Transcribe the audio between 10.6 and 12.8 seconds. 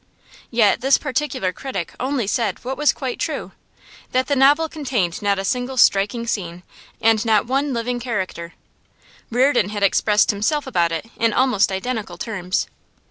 about it in almost identical terms.